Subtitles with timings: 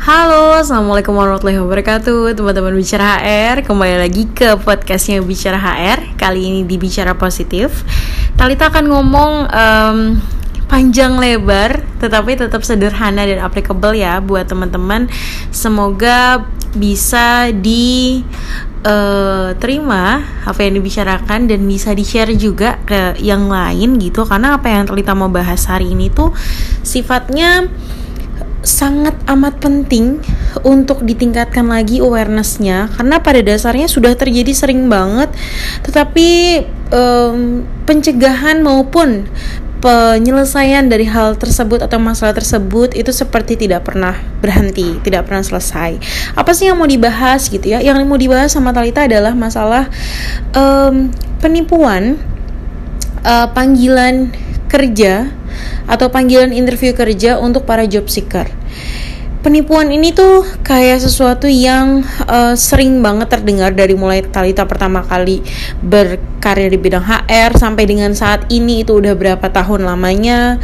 [0.00, 6.60] Halo, Assalamualaikum warahmatullahi wabarakatuh Teman-teman Bicara HR Kembali lagi ke podcastnya Bicara HR Kali ini
[6.64, 7.84] di Bicara Positif.
[8.32, 10.16] Talita akan ngomong um,
[10.72, 15.12] panjang lebar Tetapi tetap sederhana dan applicable ya Buat teman-teman.
[15.52, 18.24] Semoga bisa di
[18.88, 24.24] uh, terima apa yang dibicarakan dan bisa di share juga ke yang lain gitu.
[24.24, 26.32] Karena apa yang Talita mau bahas hari ini tuh
[26.80, 27.68] sifatnya
[28.60, 30.20] sangat amat penting
[30.68, 35.32] untuk ditingkatkan lagi awarenessnya karena pada dasarnya sudah terjadi sering banget
[35.80, 36.60] tetapi
[36.92, 39.24] um, pencegahan maupun
[39.80, 44.12] penyelesaian dari hal tersebut atau masalah tersebut itu seperti tidak pernah
[44.44, 45.96] berhenti, tidak pernah selesai.
[46.36, 47.80] Apa sih yang mau dibahas gitu ya?
[47.80, 49.88] Yang mau dibahas sama Talita adalah masalah
[50.52, 51.08] um,
[51.40, 52.20] penipuan
[53.24, 54.28] uh, panggilan
[54.70, 55.34] kerja
[55.90, 58.46] atau panggilan interview kerja untuk para job seeker.
[59.40, 65.40] Penipuan ini tuh kayak sesuatu yang uh, sering banget terdengar dari mulai Talita pertama kali
[65.80, 70.60] berkarya di bidang HR sampai dengan saat ini itu udah berapa tahun lamanya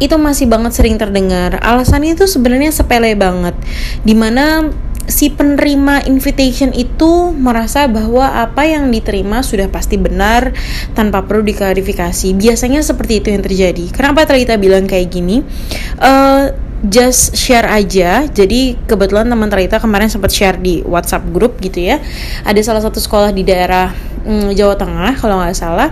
[0.00, 1.56] itu masih banget sering terdengar.
[1.60, 3.56] Alasannya itu sebenarnya sepele banget.
[4.04, 4.68] Di mana
[5.06, 10.52] si penerima invitation itu merasa bahwa apa yang diterima sudah pasti benar
[10.92, 12.34] tanpa perlu diklarifikasi.
[12.34, 13.84] Biasanya seperti itu yang terjadi.
[13.94, 15.42] Kenapa Talita bilang kayak gini?
[15.98, 16.52] Uh,
[16.86, 18.26] just share aja.
[18.28, 22.02] Jadi kebetulan teman Talita kemarin sempat share di WhatsApp grup gitu ya.
[22.44, 23.94] Ada salah satu sekolah di daerah
[24.26, 25.90] mm, Jawa Tengah kalau nggak salah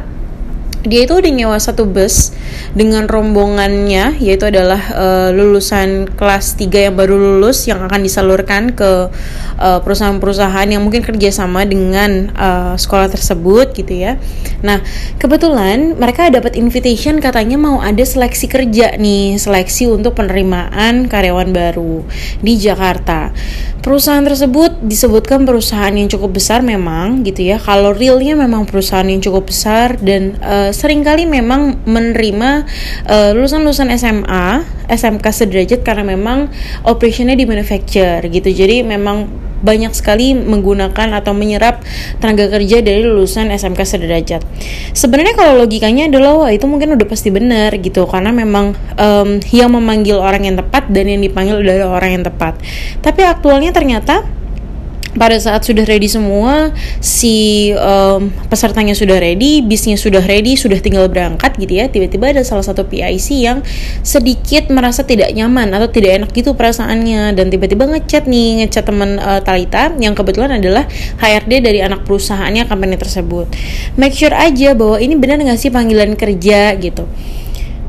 [0.86, 2.36] dia itu udah nyewa satu bus
[2.76, 9.10] dengan rombongannya yaitu adalah uh, lulusan kelas 3 yang baru lulus yang akan disalurkan ke
[9.54, 14.20] perusahaan perusahaan-perusahaan yang mungkin kerjasama dengan uh, sekolah tersebut gitu ya.
[14.60, 14.84] Nah
[15.16, 22.04] kebetulan mereka dapat invitation katanya mau ada seleksi kerja nih seleksi untuk penerimaan karyawan baru
[22.44, 23.32] di Jakarta.
[23.80, 27.56] Perusahaan tersebut disebutkan perusahaan yang cukup besar memang gitu ya.
[27.62, 32.66] Kalau realnya memang perusahaan yang cukup besar dan uh, sering kali memang menerima
[33.06, 36.50] uh, lulusan-lulusan SMA, SMK sederajat karena memang
[36.82, 38.50] operationnya di manufacture gitu.
[38.50, 41.80] Jadi memang banyak sekali menggunakan atau menyerap
[42.20, 44.44] tenaga kerja dari lulusan SMK sederajat.
[44.92, 49.72] Sebenarnya kalau logikanya adalah wah itu mungkin udah pasti benar gitu karena memang um, yang
[49.72, 52.60] memanggil orang yang tepat dan yang dipanggil adalah orang yang tepat.
[53.00, 54.43] Tapi aktualnya ternyata
[55.14, 61.06] pada saat sudah ready semua si um, pesertanya sudah ready bisnya sudah ready sudah tinggal
[61.06, 63.62] berangkat gitu ya tiba-tiba ada salah satu PIC yang
[64.02, 67.34] sedikit merasa tidak nyaman atau tidak enak gitu perasaannya.
[67.36, 70.86] Dan tiba-tiba ngechat nih ngechat teman uh, Talita yang kebetulan adalah
[71.18, 73.50] HRD dari anak perusahaannya company tersebut.
[73.98, 77.06] Make sure aja bahwa ini benar nggak sih panggilan kerja gitu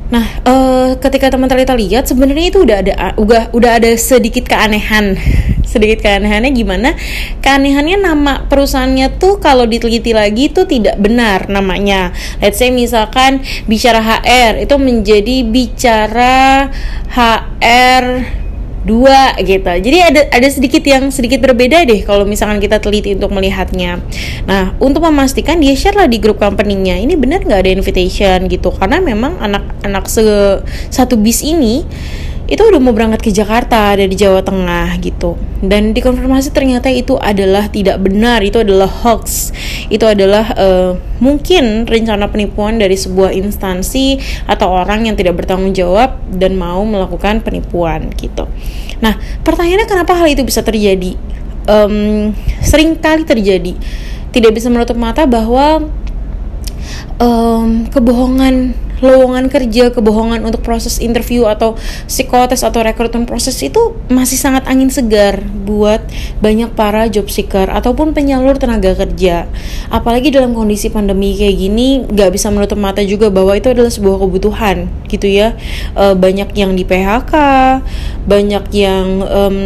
[0.06, 5.18] Nah, uh, ketika teman Talita lihat sebenarnya itu udah ada udah udah ada sedikit keanehan.
[5.76, 6.94] Sedikit keanehannya gimana?
[7.42, 12.14] Keanehannya nama perusahaannya tuh kalau diteliti lagi tuh tidak benar namanya.
[12.40, 16.70] Let's say misalkan bicara HR itu menjadi bicara
[17.12, 18.45] HR
[18.86, 19.66] dua gitu.
[19.66, 24.00] Jadi ada ada sedikit yang sedikit berbeda deh kalau misalkan kita teliti untuk melihatnya.
[24.46, 27.02] Nah, untuk memastikan dia share lah di grup company-nya.
[27.02, 30.24] Ini benar nggak ada invitation gitu karena memang anak-anak se
[30.94, 31.82] satu bis ini
[32.46, 35.34] itu udah mau berangkat ke Jakarta dari Jawa Tengah gitu.
[35.66, 39.50] Dan dikonfirmasi ternyata itu adalah tidak benar itu adalah hoax.
[39.90, 46.22] Itu adalah uh, mungkin rencana penipuan dari sebuah instansi atau orang yang tidak bertanggung jawab
[46.30, 48.46] dan mau melakukan penipuan gitu.
[49.02, 51.18] Nah pertanyaannya kenapa hal itu bisa terjadi?
[51.66, 53.74] Um, sering kali terjadi.
[54.30, 55.90] Tidak bisa menutup mata bahwa
[57.18, 61.78] um, kebohongan lowongan kerja, kebohongan untuk proses interview atau
[62.10, 66.02] psikotes atau rekrutmen proses itu masih sangat angin segar buat
[66.42, 69.46] banyak para job seeker ataupun penyalur tenaga kerja.
[69.94, 74.18] Apalagi dalam kondisi pandemi kayak gini, nggak bisa menutup mata juga bahwa itu adalah sebuah
[74.26, 75.54] kebutuhan, gitu ya.
[75.94, 77.34] E, banyak yang di PHK,
[78.26, 79.58] banyak yang um,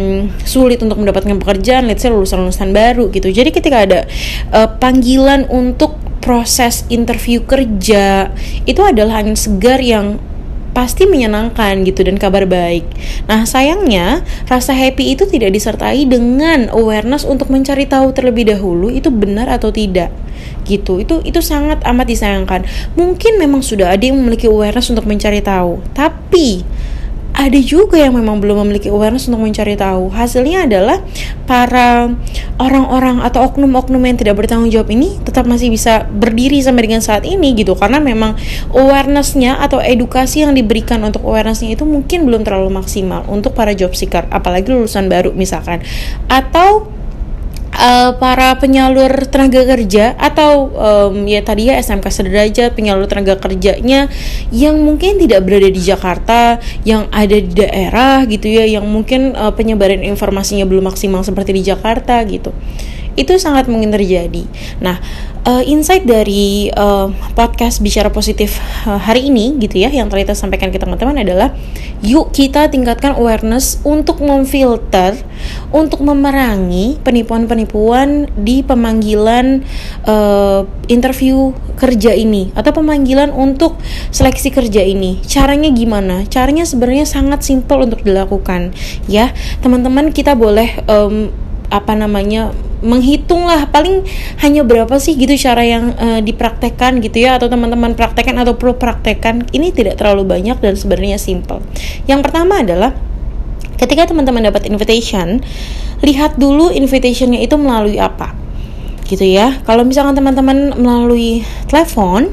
[0.43, 3.31] sulit untuk mendapatkan pekerjaan, let's say lulusan-lulusan baru gitu.
[3.31, 3.99] Jadi ketika ada
[4.51, 8.31] e, panggilan untuk proses interview kerja
[8.67, 10.19] itu adalah angin segar yang
[10.69, 12.85] pasti menyenangkan gitu dan kabar baik.
[13.25, 19.09] Nah, sayangnya rasa happy itu tidak disertai dengan awareness untuk mencari tahu terlebih dahulu itu
[19.09, 20.13] benar atau tidak.
[20.63, 21.01] Gitu.
[21.01, 22.61] Itu itu sangat amat disayangkan.
[22.93, 26.61] Mungkin memang sudah ada yang memiliki awareness untuk mencari tahu, tapi
[27.39, 30.11] ada juga yang memang belum memiliki awareness untuk mencari tahu.
[30.11, 30.99] Hasilnya adalah
[31.47, 32.11] para
[32.59, 37.23] orang-orang atau oknum-oknum yang tidak bertanggung jawab ini tetap masih bisa berdiri sampai dengan saat
[37.23, 37.79] ini gitu.
[37.79, 38.35] Karena memang
[38.75, 43.95] awarenessnya atau edukasi yang diberikan untuk awarenessnya itu mungkin belum terlalu maksimal untuk para job
[43.95, 45.79] seeker apalagi lulusan baru misalkan.
[46.27, 46.98] Atau
[47.79, 54.11] uh, para penyalur tenaga kerja atau um, ya tadi ya SMK sederajat penyalur tenaga kerjanya
[54.51, 59.55] yang mungkin tidak berada di Jakarta yang ada di daerah gitu ya yang mungkin uh,
[59.55, 62.51] penyebaran informasinya belum maksimal seperti di Jakarta gitu
[63.19, 64.47] itu sangat mungkin terjadi.
[64.79, 64.95] Nah,
[65.45, 70.73] uh, insight dari uh, podcast bicara positif uh, hari ini gitu ya yang kita sampaikan
[70.73, 71.55] ke teman-teman adalah
[72.03, 75.15] yuk kita tingkatkan awareness untuk memfilter
[75.69, 79.63] untuk memerangi penipuan-penipuan di pemanggilan
[80.07, 83.79] uh, interview kerja ini atau pemanggilan untuk
[84.11, 85.23] seleksi kerja ini.
[85.23, 86.27] Caranya gimana?
[86.27, 88.75] Caranya sebenarnya sangat simpel untuk dilakukan
[89.07, 89.31] ya.
[89.63, 91.31] Teman-teman kita boleh um,
[91.69, 94.07] apa namanya menghitung lah paling
[94.39, 98.79] hanya berapa sih gitu cara yang uh, dipraktekkan gitu ya atau teman-teman praktekkan atau perlu
[98.79, 101.59] praktekkan ini tidak terlalu banyak dan sebenarnya simple.
[102.07, 102.95] Yang pertama adalah
[103.79, 105.43] ketika teman-teman dapat invitation,
[106.03, 108.35] lihat dulu invitationnya itu melalui apa
[109.07, 109.59] gitu ya.
[109.67, 112.31] Kalau misalkan teman-teman melalui telepon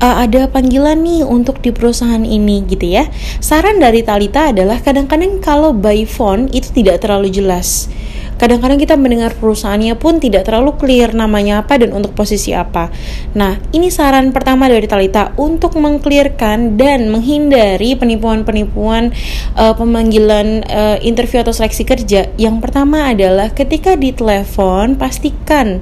[0.00, 3.06] uh, ada panggilan nih untuk di perusahaan ini gitu ya.
[3.38, 7.86] Saran dari Talita adalah kadang-kadang kalau by phone itu tidak terlalu jelas
[8.36, 12.92] kadang-kadang kita mendengar perusahaannya pun tidak terlalu clear namanya apa dan untuk posisi apa.
[13.32, 19.12] Nah, ini saran pertama dari Talita untuk mengclearkan dan menghindari penipuan-penipuan
[19.56, 22.28] uh, pemanggilan uh, interview atau seleksi kerja.
[22.36, 25.80] Yang pertama adalah ketika di telepon pastikan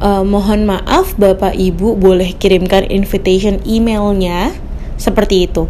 [0.00, 4.56] uh, mohon maaf Bapak Ibu boleh kirimkan invitation emailnya
[4.96, 5.68] seperti itu.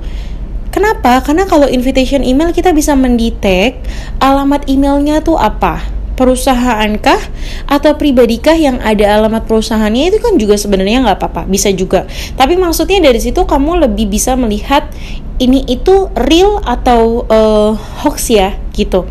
[0.72, 1.20] Kenapa?
[1.20, 3.76] Karena kalau invitation email kita bisa mendetek
[4.24, 7.18] alamat emailnya tuh apa perusahaan kah
[7.66, 12.06] atau pribadikah yang ada alamat perusahaannya itu kan juga sebenarnya nggak apa-apa bisa juga.
[12.38, 14.86] Tapi maksudnya dari situ kamu lebih bisa melihat
[15.42, 17.74] ini itu real atau uh,
[18.06, 19.10] hoax ya gitu.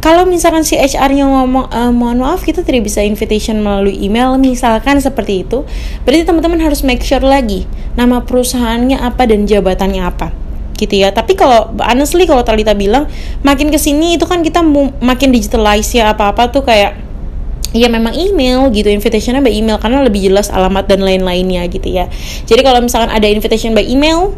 [0.00, 5.00] Kalau misalkan si HR-nya ngomong uh, mohon maaf kita tidak bisa invitation melalui email misalkan
[5.00, 5.64] seperti itu
[6.04, 7.64] berarti teman-teman harus make sure lagi
[7.96, 10.43] nama perusahaannya apa dan jabatannya apa
[10.76, 11.10] gitu ya.
[11.14, 13.06] Tapi kalau honestly kalau Talita bilang
[13.46, 14.60] makin ke sini itu kan kita
[15.00, 16.98] makin digitalize ya apa-apa tuh kayak
[17.74, 22.06] ya memang email gitu invitationnya by email karena lebih jelas alamat dan lain-lainnya gitu ya.
[22.46, 24.30] Jadi kalau misalkan ada invitation by email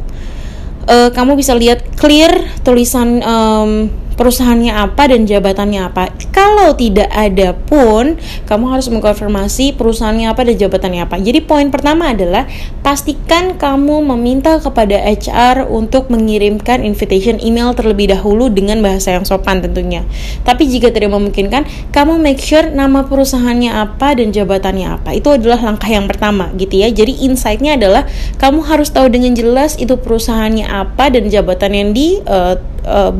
[0.88, 2.32] uh, kamu bisa lihat clear
[2.64, 6.10] tulisan um, perusahaannya apa dan jabatannya apa.
[6.32, 8.16] Kalau tidak ada pun,
[8.48, 11.16] kamu harus mengkonfirmasi perusahaannya apa dan jabatannya apa.
[11.20, 12.48] Jadi poin pertama adalah
[12.80, 19.60] pastikan kamu meminta kepada HR untuk mengirimkan invitation email terlebih dahulu dengan bahasa yang sopan
[19.60, 20.02] tentunya.
[20.42, 25.12] Tapi jika tidak memungkinkan, kamu make sure nama perusahaannya apa dan jabatannya apa.
[25.12, 26.88] Itu adalah langkah yang pertama gitu ya.
[26.88, 28.08] Jadi insightnya adalah
[28.40, 33.12] kamu harus tahu dengan jelas itu perusahaannya apa dan jabatan yang dibuka uh, uh,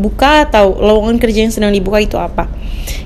[0.47, 2.47] atau lowongan kerja yang sedang dibuka itu apa.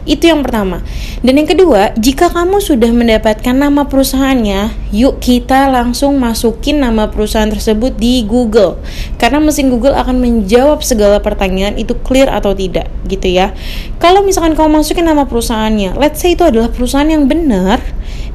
[0.05, 0.85] Itu yang pertama.
[1.21, 7.49] Dan yang kedua, jika kamu sudah mendapatkan nama perusahaannya, yuk kita langsung masukin nama perusahaan
[7.49, 8.81] tersebut di Google.
[9.21, 13.53] Karena mesin Google akan menjawab segala pertanyaan itu clear atau tidak, gitu ya.
[14.01, 17.81] Kalau misalkan kamu masukin nama perusahaannya, let's say itu adalah perusahaan yang benar,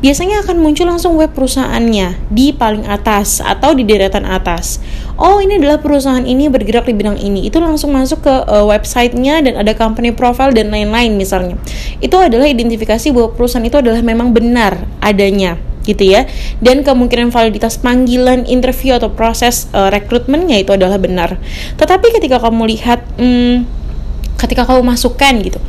[0.06, 4.78] biasanya akan muncul langsung web perusahaannya di paling atas atau di deretan atas.
[5.18, 7.50] Oh, ini adalah perusahaan ini bergerak di bidang ini.
[7.50, 11.58] Itu langsung masuk ke uh, websitenya dan ada company profile dan lain-lain misalnya.
[12.06, 15.58] Itu adalah identifikasi bahwa perusahaan itu adalah memang benar adanya
[15.90, 16.26] gitu ya
[16.66, 21.38] dan kemungkinan validitas panggilan interview atau proses uh, rekrutmennya itu adalah benar
[21.78, 23.70] tetapi ketika kamu lihat hmm,
[24.42, 25.62] ketika kamu masukkan gitu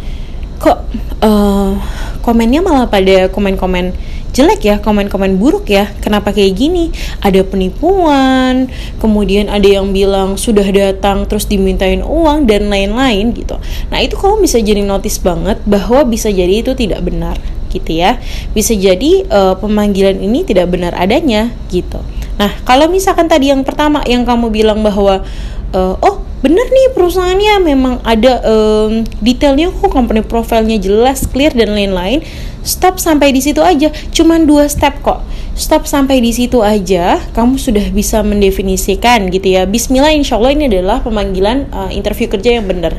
[0.56, 0.78] kok
[1.22, 1.76] uh,
[2.25, 3.94] komennya malah pada komen-komen
[4.36, 5.88] jelek ya komen-komen buruk ya.
[6.04, 6.92] Kenapa kayak gini?
[7.25, 8.68] Ada penipuan
[9.00, 13.56] kemudian ada yang bilang sudah datang terus dimintain uang dan lain-lain gitu.
[13.88, 17.40] Nah itu kamu bisa jadi notice banget bahwa bisa jadi itu tidak benar
[17.72, 18.20] gitu ya.
[18.52, 22.04] Bisa jadi uh, pemanggilan ini tidak benar adanya gitu.
[22.36, 25.25] Nah kalau misalkan tadi yang pertama yang kamu bilang bahwa
[25.72, 26.15] uh, oh
[26.46, 27.54] bener nih perusahaannya.
[27.66, 32.22] Memang ada um, detailnya kok company profilnya jelas clear dan lain-lain.
[32.62, 33.90] Stop sampai di situ aja.
[34.14, 35.26] Cuman dua step kok.
[35.58, 39.66] Stop sampai di situ aja kamu sudah bisa mendefinisikan gitu ya.
[39.66, 42.94] Bismillah insya Allah ini adalah pemanggilan uh, interview kerja yang benar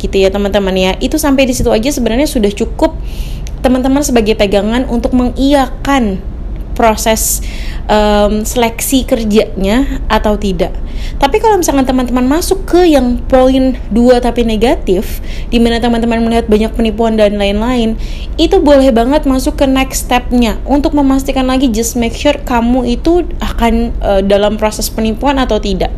[0.00, 0.96] gitu ya teman-teman ya.
[0.96, 2.96] Itu sampai di situ aja sebenarnya sudah cukup
[3.60, 6.24] teman-teman sebagai pegangan untuk mengiyakan
[6.80, 7.44] proses
[7.84, 10.72] um, seleksi kerjanya atau tidak.
[11.20, 15.20] Tapi kalau misalkan teman-teman masuk ke yang poin dua tapi negatif,
[15.52, 18.00] di mana teman-teman melihat banyak penipuan dan lain-lain,
[18.40, 23.28] itu boleh banget masuk ke next stepnya untuk memastikan lagi just make sure kamu itu
[23.44, 25.92] akan uh, dalam proses penipuan atau tidak.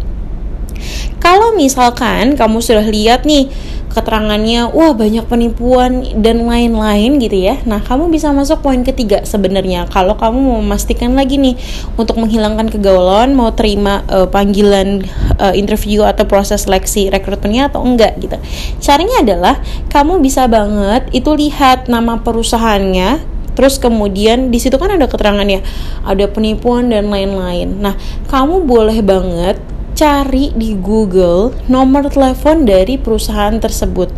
[1.22, 3.50] Kalau misalkan kamu sudah lihat nih
[3.92, 7.60] keterangannya, wah banyak penipuan dan lain-lain gitu ya.
[7.68, 9.84] Nah, kamu bisa masuk poin ketiga sebenarnya.
[9.92, 11.54] Kalau kamu mau memastikan lagi nih
[12.00, 15.04] untuk menghilangkan kegaulan, mau terima uh, panggilan
[15.36, 18.36] uh, interview atau proses seleksi rekrutmennya atau enggak gitu.
[18.80, 19.54] Caranya adalah
[19.92, 25.60] kamu bisa banget itu lihat nama perusahaannya, Terus kemudian di situ kan ada keterangannya,
[26.08, 27.84] ada penipuan dan lain-lain.
[27.84, 27.92] Nah,
[28.32, 29.60] kamu boleh banget
[29.92, 34.10] cari di Google nomor telepon dari perusahaan tersebut.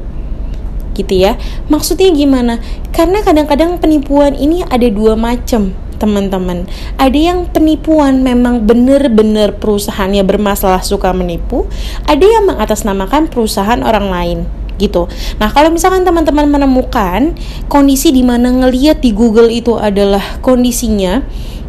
[0.94, 1.34] Gitu ya.
[1.66, 2.62] Maksudnya gimana?
[2.94, 6.66] Karena kadang-kadang penipuan ini ada dua macam teman-teman.
[6.98, 11.66] Ada yang penipuan memang benar-benar perusahaannya bermasalah suka menipu
[12.04, 14.40] ada yang mengatasnamakan perusahaan orang lain
[14.76, 15.06] gitu.
[15.38, 17.34] Nah, kalau misalkan teman-teman menemukan
[17.66, 21.22] kondisi di mana ngeliat di Google itu adalah kondisinya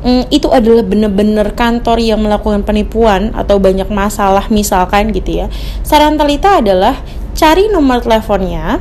[0.06, 5.48] mm, itu adalah benar-benar kantor yang melakukan penipuan atau banyak masalah misalkan gitu ya
[5.82, 7.02] saran Talita adalah
[7.34, 8.80] cari nomor teleponnya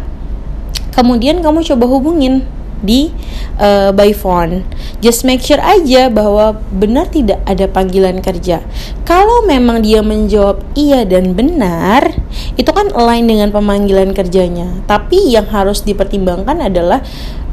[0.93, 2.45] kemudian kamu coba hubungin
[2.81, 3.13] di
[3.61, 4.65] uh, by phone.
[5.05, 8.65] Just make sure aja bahwa benar tidak ada panggilan kerja.
[9.05, 12.17] Kalau memang dia menjawab iya dan benar,
[12.57, 14.83] itu kan align dengan pemanggilan kerjanya.
[14.89, 17.05] Tapi yang harus dipertimbangkan adalah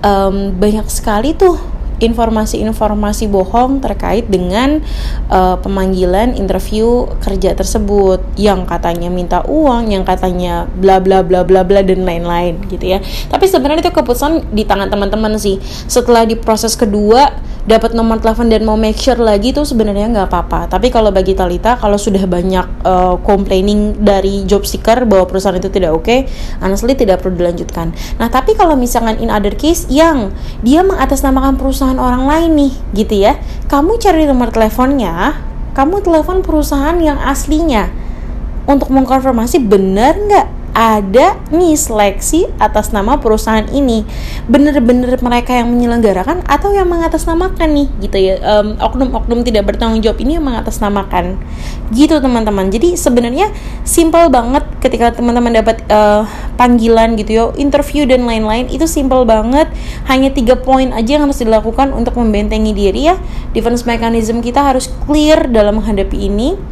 [0.01, 4.81] um, banyak sekali tuh informasi-informasi bohong terkait dengan
[5.29, 11.61] uh, pemanggilan interview kerja tersebut yang katanya minta uang, yang katanya bla bla bla bla
[11.61, 12.99] bla dan lain-lain gitu ya.
[13.29, 15.61] Tapi sebenarnya itu keputusan di tangan teman-teman sih.
[15.85, 17.29] Setelah di proses kedua
[17.61, 20.65] dapat nomor telepon dan mau make sure lagi tuh sebenarnya nggak apa-apa.
[20.71, 25.69] Tapi kalau bagi Talita kalau sudah banyak uh, complaining dari job seeker bahwa perusahaan itu
[25.69, 26.25] tidak oke, okay,
[26.61, 27.93] honestly tidak perlu dilanjutkan.
[28.17, 30.33] Nah, tapi kalau misalkan in other case yang
[30.65, 33.37] dia mengatasnamakan perusahaan orang lain nih, gitu ya.
[33.69, 35.37] Kamu cari nomor teleponnya,
[35.77, 37.93] kamu telepon perusahaan yang aslinya
[38.65, 44.07] untuk mengkonfirmasi benar nggak ada nih seleksi atas nama perusahaan ini.
[44.47, 48.35] Bener-bener mereka yang menyelenggarakan atau yang mengatasnamakan nih gitu ya.
[48.39, 51.39] Um, oknum-oknum tidak bertanggung jawab ini yang mengatasnamakan.
[51.91, 52.71] Gitu teman-teman.
[52.71, 53.51] Jadi sebenarnya
[53.83, 56.23] simple banget ketika teman-teman dapat uh,
[56.55, 59.67] panggilan gitu ya interview dan lain-lain itu simple banget.
[60.07, 63.19] Hanya tiga poin aja yang harus dilakukan untuk membentengi diri ya.
[63.51, 66.70] Defense mechanism kita harus clear dalam menghadapi ini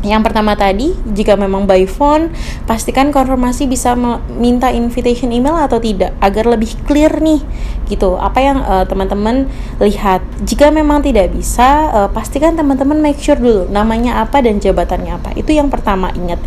[0.00, 2.32] yang pertama tadi, jika memang by phone,
[2.64, 3.92] pastikan konfirmasi bisa
[4.32, 7.44] minta invitation email atau tidak agar lebih clear nih
[7.90, 8.16] gitu.
[8.16, 10.24] Apa yang uh, teman-teman lihat.
[10.40, 15.36] Jika memang tidak bisa, uh, pastikan teman-teman make sure dulu namanya apa dan jabatannya apa.
[15.36, 16.40] Itu yang pertama ingat.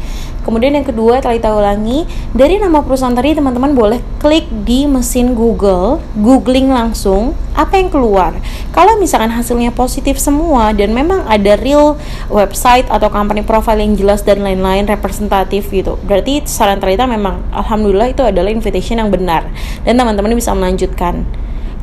[0.43, 2.03] Kemudian yang kedua, kita ulangi
[2.35, 8.35] dari nama perusahaan tadi teman-teman boleh klik di mesin Google, googling langsung apa yang keluar.
[8.73, 11.93] Kalau misalkan hasilnya positif semua dan memang ada real
[12.33, 18.09] website atau company profile yang jelas dan lain-lain representatif gitu berarti saran Talita memang alhamdulillah
[18.09, 19.45] itu adalah invitation yang benar
[19.85, 21.21] dan teman-teman bisa melanjutkan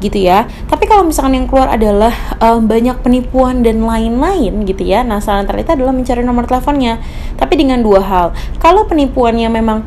[0.01, 0.49] gitu ya.
[0.67, 5.05] Tapi kalau misalkan yang keluar adalah um, banyak penipuan dan lain-lain gitu ya.
[5.05, 6.99] Nah, saran Talita adalah mencari nomor teleponnya.
[7.37, 8.27] Tapi dengan dua hal.
[8.59, 9.85] Kalau penipuannya memang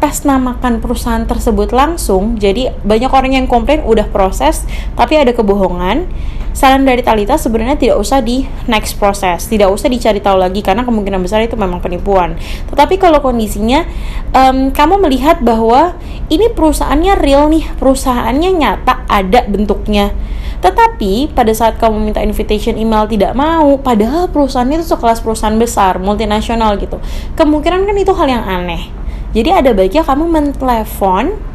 [0.00, 4.64] mengatasnamakan perusahaan tersebut langsung, jadi banyak orang yang komplain udah proses
[4.96, 6.08] tapi ada kebohongan
[6.56, 10.88] saran dari Talita sebenarnya tidak usah di next proses, tidak usah dicari tahu lagi karena
[10.88, 12.40] kemungkinan besar itu memang penipuan.
[12.72, 13.84] Tetapi kalau kondisinya
[14.32, 15.94] um, kamu melihat bahwa
[16.32, 20.16] ini perusahaannya real nih, perusahaannya nyata ada bentuknya.
[20.64, 26.00] Tetapi pada saat kamu minta invitation email tidak mau, padahal perusahaannya itu sekelas perusahaan besar,
[26.00, 26.96] multinasional gitu.
[27.36, 28.99] Kemungkinan kan itu hal yang aneh.
[29.30, 31.50] Jadi ada baiknya kamu mentelepon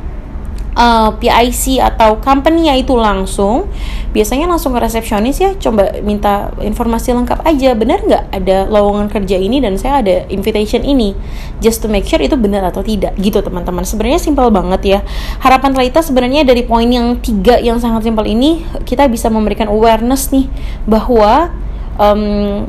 [0.76, 3.68] uh, PIC atau company ya itu langsung.
[4.16, 7.76] Biasanya langsung ke resepsionis ya coba minta informasi lengkap aja.
[7.76, 11.12] Benar nggak ada lowongan kerja ini dan saya ada invitation ini?
[11.60, 13.84] Just to make sure itu benar atau tidak gitu teman-teman.
[13.84, 15.00] Sebenarnya simpel banget ya.
[15.44, 20.32] Harapan Talita sebenarnya dari poin yang tiga yang sangat simpel ini kita bisa memberikan awareness
[20.32, 20.48] nih
[20.88, 21.52] bahwa
[22.00, 22.64] um,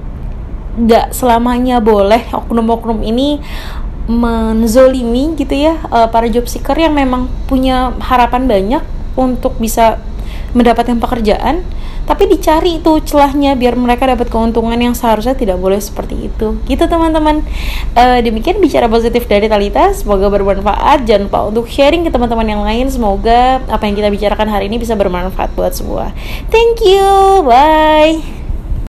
[0.77, 3.41] nggak selamanya boleh oknum-oknum ini
[4.07, 8.83] menzolimi gitu ya uh, para job seeker yang memang punya harapan banyak
[9.19, 9.99] untuk bisa
[10.55, 11.67] mendapatkan pekerjaan
[12.07, 16.55] tapi dicari itu celahnya biar mereka dapat keuntungan yang seharusnya tidak boleh seperti itu.
[16.71, 17.43] Gitu teman-teman.
[17.99, 19.91] Uh, demikian bicara positif dari Talita.
[19.91, 21.03] Semoga bermanfaat.
[21.03, 22.87] Jangan lupa untuk sharing ke teman-teman yang lain.
[22.87, 26.15] Semoga apa yang kita bicarakan hari ini bisa bermanfaat buat semua.
[26.55, 27.43] Thank you.
[27.43, 28.46] Bye